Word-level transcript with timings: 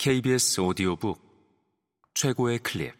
KBS 0.00 0.60
오디오북 0.60 1.20
최고의 2.14 2.60
클립. 2.60 2.94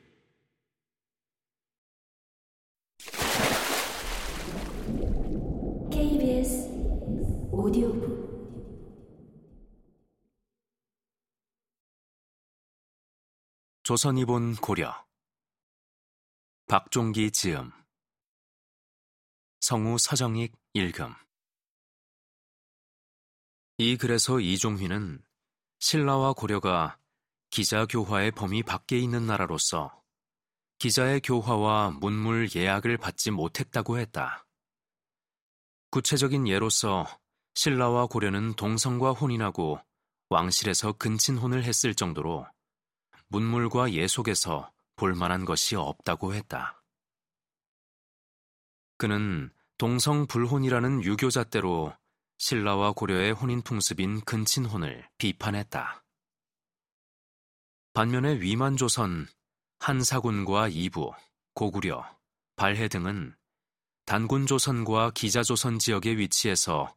KBS 5.93 6.69
오디오북. 7.53 8.19
조선이 13.85 14.25
본 14.25 14.57
고려. 14.57 14.93
박종기 16.67 17.31
지음. 17.31 17.71
성우 19.61 19.99
서정익 19.99 20.53
읽음. 20.75 21.15
이 23.77 23.97
글에서 23.97 24.41
이종휘는 24.41 25.28
신라와 25.81 26.33
고려가 26.33 26.99
기자 27.51 27.87
교화의 27.87 28.33
범위 28.33 28.63
밖에 28.63 28.99
있는 28.99 29.27
나라로서 29.27 30.03
기자의 30.79 31.21
교화와 31.21 31.91
문물 31.91 32.49
예약을 32.55 32.99
받지 32.99 33.31
못했다고 33.31 33.99
했다. 33.99 34.47
구체적인 35.91 36.47
예로서 36.47 37.07
신라와 37.55 38.07
고려는 38.07 38.55
동성과 38.55 39.13
혼인하고 39.13 39.81
왕실에서 40.31 40.93
근친혼을 40.93 41.65
했을 41.65 41.95
정도로 41.95 42.47
문물과 43.29 43.93
예속에서 43.93 44.71
볼만한 44.97 45.45
것이 45.45 45.75
없다고 45.75 46.35
했다. 46.35 46.83
그는 48.99 49.51
동성 49.79 50.27
불혼이라는 50.27 51.03
유교잣대로 51.05 51.97
신라와 52.39 52.93
고려의 52.93 53.33
혼인 53.33 53.63
풍습인 53.63 54.21
근친혼을 54.21 55.05
비판했다. 55.19 56.05
반면에 57.93 58.41
위만조선, 58.41 59.27
한사군과 59.81 60.69
이부, 60.69 61.13
고구려, 61.55 62.05
발해 62.55 62.87
등은 62.87 63.35
단군조선과 64.07 65.11
기자조선 65.15 65.81
지역의 65.81 66.19
위치에서 66.19 66.95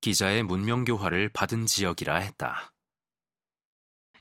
기자의 0.00 0.44
문명교화를 0.44 1.28
받은 1.28 1.66
지역이라 1.66 2.16
했다. 2.16 2.72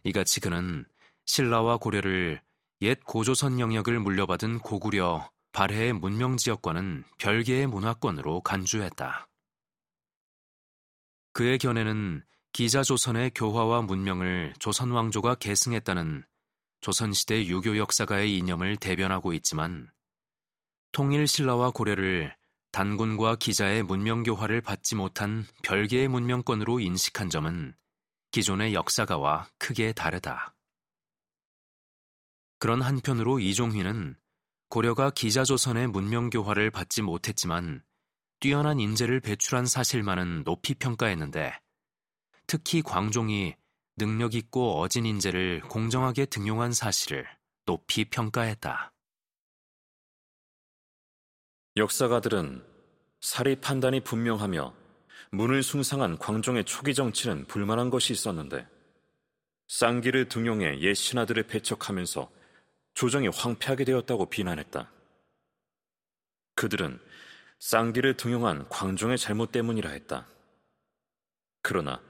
이같이 0.03 0.41
그는 0.41 0.85
신라와 1.25 1.77
고려를 1.77 2.41
옛 2.81 2.99
고조선 3.05 3.61
영역을 3.61 3.99
물려받은 3.99 4.59
고구려, 4.59 5.31
발해의 5.53 5.93
문명지역과는 5.93 7.05
별개의 7.17 7.67
문화권으로 7.67 8.41
간주했다. 8.41 9.28
그의 11.39 11.57
견해는 11.57 12.21
기자조선의 12.51 13.31
교화와 13.33 13.83
문명을 13.83 14.53
조선 14.59 14.91
왕조가 14.91 15.35
계승했다는 15.35 16.25
조선시대 16.81 17.45
유교 17.45 17.77
역사가의 17.77 18.37
이념을 18.37 18.75
대변하고 18.75 19.31
있지만 19.31 19.89
통일 20.91 21.27
신라와 21.27 21.71
고려를 21.71 22.35
단군과 22.73 23.37
기자의 23.37 23.83
문명 23.83 24.23
교화를 24.23 24.59
받지 24.59 24.95
못한 24.95 25.47
별개의 25.63 26.09
문명권으로 26.09 26.81
인식한 26.81 27.29
점은 27.29 27.73
기존의 28.31 28.73
역사가와 28.73 29.47
크게 29.59 29.93
다르다. 29.93 30.53
그런 32.57 32.81
한편으로 32.81 33.39
이종휘는 33.39 34.17
고려가 34.67 35.09
기자조선의 35.09 35.87
문명 35.87 36.29
교화를 36.29 36.69
받지 36.69 37.01
못했지만 37.01 37.81
뛰어난 38.39 38.79
인재를 38.79 39.19
배출한 39.19 39.65
사실만은 39.65 40.43
높이 40.45 40.73
평가했는데 40.73 41.53
특히 42.47 42.81
광종이 42.81 43.55
능력 43.97 44.33
있고 44.33 44.79
어진 44.79 45.05
인재를 45.05 45.61
공정하게 45.61 46.25
등용한 46.25 46.71
사실을 46.71 47.27
높이 47.65 48.05
평가했다. 48.05 48.93
역사가들은 51.75 52.65
사리 53.19 53.59
판단이 53.59 53.99
분명하며 54.01 54.73
문을 55.31 55.61
숭상한 55.61 56.17
광종의 56.17 56.63
초기 56.63 56.93
정치는 56.93 57.45
불만한 57.45 57.89
것이 57.89 58.13
있었는데 58.13 58.67
쌍기를 59.67 60.29
등용해 60.29 60.79
옛 60.79 60.93
신하들을 60.93 61.43
배척하면서 61.43 62.31
조정이 62.93 63.27
황폐하게 63.27 63.83
되었다고 63.83 64.29
비난했다. 64.29 64.91
그들은 66.55 66.99
쌍기를 67.59 68.15
등용한 68.17 68.69
광종의 68.69 69.17
잘못 69.17 69.51
때문이라 69.51 69.89
했다. 69.89 70.27
그러나 71.61 72.01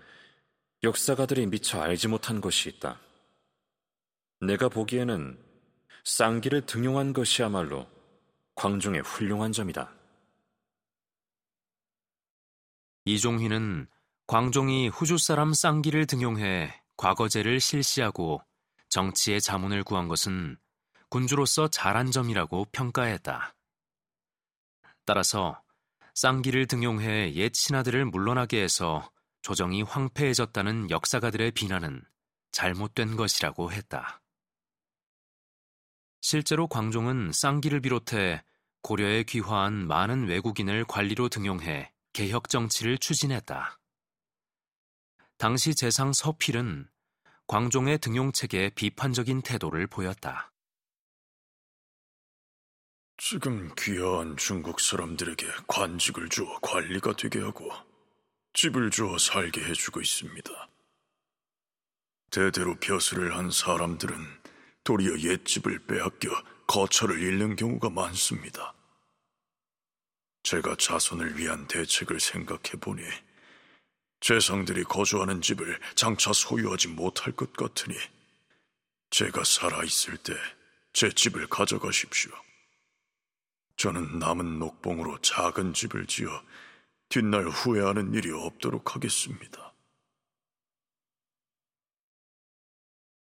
역사가들이 0.84 1.48
미처 1.48 1.82
알지 1.82 2.08
못한 2.08 2.40
것이 2.40 2.70
있다. 2.70 3.00
내가 4.42 4.70
보기에는 4.70 5.38
쌍기를 6.06 6.66
등용한 6.66 7.14
것이야말로 7.14 7.88
광종의 8.56 9.02
훌륭한 9.02 9.52
점이다. 9.52 9.94
이종휘는 13.06 13.88
광종이 14.28 14.90
후주 14.90 15.18
사람 15.18 15.54
쌍기를 15.54 16.06
등용해 16.06 16.80
과거제를 16.96 17.60
실시하고 17.60 18.42
정치의 18.90 19.42
자문을 19.42 19.84
구한 19.84 20.08
것은 20.08 20.58
군주로서 21.10 21.70
잘한 21.70 22.12
점이라고 22.12 22.66
평가했다. 22.72 23.56
따라서 25.10 25.60
쌍기를 26.14 26.68
등용해 26.68 27.34
옛 27.34 27.52
신하들을 27.56 28.06
물러나게 28.06 28.62
해서 28.62 29.12
조정이 29.42 29.82
황폐해졌다는 29.82 30.92
역사가들의 30.92 31.50
비난은 31.54 32.04
잘못된 32.52 33.16
것이라고 33.16 33.72
했다. 33.72 34.22
실제로 36.22 36.68
광종은 36.68 37.32
쌍기를 37.34 37.80
비롯해 37.82 38.44
고려에 38.84 39.24
귀화한 39.24 39.88
많은 39.88 40.28
외국인을 40.28 40.86
관리로 40.86 41.28
등용해 41.28 41.92
개혁 42.14 42.48
정치를 42.48 43.00
추진했다. 43.00 43.80
당시 45.40 45.74
재상 45.74 46.14
서필은 46.14 46.88
광종의 47.48 47.98
등용책에 47.98 48.74
비판적인 48.76 49.42
태도를 49.42 49.88
보였다. 49.88 50.49
지금 53.22 53.70
귀한 53.78 54.38
중국 54.38 54.80
사람들에게 54.80 55.46
관직을 55.68 56.30
주어 56.30 56.58
관리가 56.62 57.14
되게 57.14 57.40
하고 57.40 57.70
집을 58.54 58.90
주어 58.90 59.18
살게 59.18 59.64
해주고 59.64 60.02
있습니다. 60.02 60.70
대대로 62.32 62.76
벼슬을 62.80 63.36
한 63.36 63.52
사람들은 63.52 64.16
도리어 64.84 65.20
옛집을 65.20 65.86
빼앗겨 65.86 66.30
거처를 66.68 67.22
잃는 67.22 67.56
경우가 67.56 67.90
많습니다. 67.90 68.74
제가 70.44 70.76
자손을 70.78 71.38
위한 71.38 71.68
대책을 71.68 72.20
생각해 72.20 72.80
보니 72.80 73.04
재상들이 74.22 74.86
거주하는 74.86 75.42
집을 75.42 75.80
장차 75.96 76.32
소유하지 76.32 76.88
못할 76.90 77.34
것 77.34 77.52
같으니 77.54 77.96
제가 79.10 79.44
살아 79.44 79.84
있을 79.84 80.18
때 80.18 80.34
제 80.94 81.10
집을 81.10 81.48
가져가십시오. 81.48 82.32
저는 83.80 84.20
남은 84.20 84.60
녹봉으로 84.60 85.22
작은 85.22 85.74
집을 85.74 86.06
지어 86.06 86.30
뒷날 87.08 87.48
후회하는 87.48 88.14
일이 88.14 88.30
없도록 88.30 88.94
하겠습니다. 88.94 89.74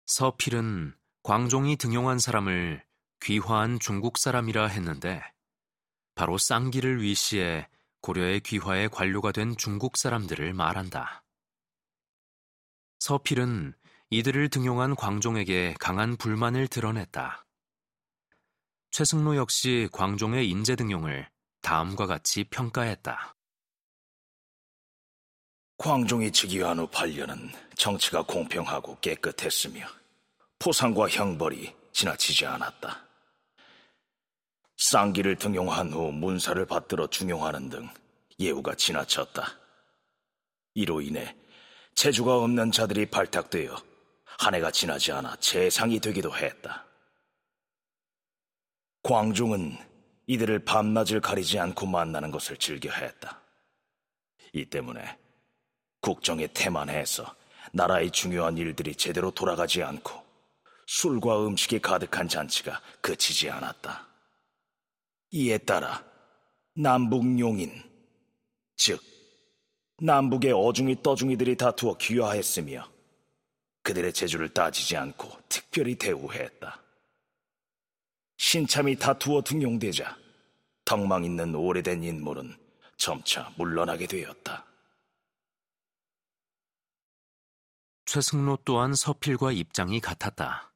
서필은 0.04 0.94
광종이 1.22 1.76
등용한 1.76 2.18
사람을 2.18 2.84
귀화한 3.22 3.78
중국 3.80 4.18
사람이라 4.18 4.66
했는데 4.66 5.22
바로 6.14 6.36
쌍기를 6.36 7.00
위시해 7.00 7.66
고려의 8.02 8.40
귀화의 8.40 8.90
관료가 8.90 9.32
된 9.32 9.56
중국 9.56 9.96
사람들을 9.96 10.52
말한다. 10.52 11.24
서필은 12.98 13.72
이들을 14.10 14.50
등용한 14.50 14.96
광종에게 14.96 15.76
강한 15.80 16.18
불만을 16.18 16.68
드러냈다. 16.68 17.46
최승로 18.92 19.36
역시 19.36 19.88
광종의 19.90 20.50
인재 20.50 20.76
등용을 20.76 21.26
다음과 21.62 22.06
같이 22.06 22.44
평가했다. 22.44 23.34
광종이 25.78 26.30
즉위한 26.30 26.78
후 26.78 26.86
8년은 26.88 27.52
정치가 27.74 28.22
공평하고 28.22 28.98
깨끗했으며 29.00 29.86
포상과 30.58 31.08
형벌이 31.08 31.74
지나치지 31.92 32.44
않았다. 32.44 33.08
쌍기를 34.76 35.36
등용한 35.36 35.90
후 35.94 36.12
문사를 36.12 36.62
받들어 36.66 37.06
중용하는 37.06 37.70
등 37.70 37.88
예우가 38.38 38.74
지나쳤다. 38.74 39.58
이로 40.74 41.00
인해 41.00 41.34
재주가 41.94 42.36
없는 42.36 42.70
자들이 42.70 43.06
발탁되어 43.06 43.74
한 44.38 44.54
해가 44.54 44.70
지나지 44.70 45.12
않아 45.12 45.36
재상이 45.36 45.98
되기도 45.98 46.36
했다. 46.36 46.91
광종은 49.02 49.76
이들을 50.26 50.60
밤낮을 50.60 51.20
가리지 51.20 51.58
않고 51.58 51.86
만나는 51.86 52.30
것을 52.30 52.56
즐겨 52.56 52.90
했다. 52.90 53.40
이 54.52 54.64
때문에 54.64 55.18
국정에 56.00 56.46
태만해서 56.48 57.34
나라의 57.72 58.10
중요한 58.10 58.58
일들이 58.58 58.94
제대로 58.94 59.30
돌아가지 59.30 59.82
않고 59.82 60.22
술과 60.86 61.46
음식이 61.46 61.80
가득한 61.80 62.28
잔치가 62.28 62.80
그치지 63.00 63.50
않았다. 63.50 64.06
이에 65.30 65.58
따라 65.58 66.04
남북 66.74 67.38
용인, 67.38 67.72
즉 68.76 69.00
남북의 69.98 70.52
어중이 70.52 71.02
떠중이들이 71.02 71.56
다투어 71.56 71.96
귀화했으며 71.96 72.88
그들의 73.82 74.12
재주를 74.12 74.48
따지지 74.48 74.96
않고 74.96 75.30
특별히 75.48 75.94
대우했다. 75.94 76.81
신참이 78.52 78.96
다투어 78.96 79.40
등용되자 79.40 80.14
덕망 80.84 81.24
있는 81.24 81.54
오래된 81.54 82.04
인물은 82.04 82.54
점차 82.98 83.50
물러나게 83.56 84.06
되었다. 84.06 84.66
최승로 88.04 88.58
또한 88.66 88.94
서필과 88.94 89.52
입장이 89.52 90.00
같았다. 90.00 90.70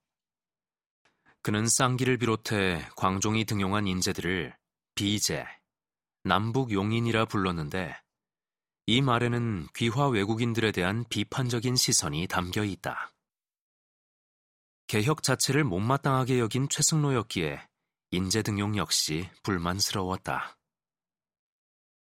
그는 1.42 1.68
쌍기를 1.68 2.16
비롯해 2.16 2.88
광종이 2.96 3.44
등용한 3.44 3.86
인재들을 3.86 4.56
비제, 4.94 5.44
남북 6.24 6.72
용인이라 6.72 7.26
불렀는데 7.26 7.94
이 8.86 9.02
말에는 9.02 9.66
귀화 9.76 10.08
외국인들에 10.08 10.72
대한 10.72 11.04
비판적인 11.10 11.76
시선이 11.76 12.26
담겨 12.26 12.64
있다. 12.64 13.12
개혁 14.86 15.24
자체를 15.24 15.64
못마땅하게 15.64 16.38
여긴 16.38 16.68
최승로였기에 16.68 17.60
인재 18.12 18.42
등용 18.42 18.76
역시 18.76 19.28
불만스러웠다. 19.42 20.56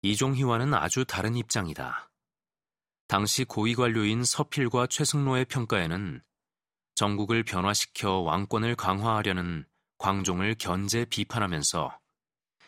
이종희와는 0.03 0.75
아주 0.75 1.07
다른 1.07 1.35
입장이다. 1.35 2.11
당시 3.09 3.45
고위 3.45 3.75
관료인 3.75 4.23
서필과 4.23 4.89
최승로의 4.89 5.47
평가에는 5.47 6.23
전국을 6.95 7.43
변화시켜 7.43 8.19
왕권을 8.19 8.77
강화하려는 8.77 9.67
광종을 9.97 10.57
견제 10.59 11.07
비판하면서 11.07 11.99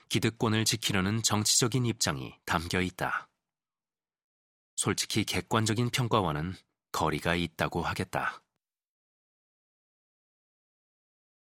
기득권을 0.09 0.65
지키려는 0.65 1.23
정치적인 1.23 1.85
입장이 1.85 2.35
담겨 2.47 2.81
있다. 2.81 3.29
솔직히 4.77 5.25
객관적인 5.25 5.91
평가와는 5.91 6.55
거리가 6.93 7.35
있다고 7.35 7.83
하겠다. 7.83 8.46